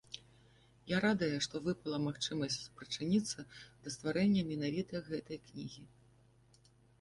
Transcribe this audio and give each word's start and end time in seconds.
Я 0.91 0.97
радая, 1.03 1.35
што 1.45 1.59
выпала 1.67 1.99
магчымасць 2.05 2.57
спрычыніцца 2.69 3.45
да 3.81 3.93
стварэння 3.97 4.41
менавіта 4.51 5.03
гэтай 5.11 5.37
кнігі. 5.47 5.81